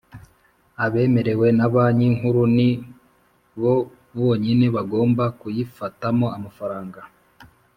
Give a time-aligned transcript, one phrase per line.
[0.85, 2.69] abemerewe na Banki Nkuru ni
[3.61, 3.75] bo
[4.17, 7.01] bonyine bangomba kuyifatamo amafaranga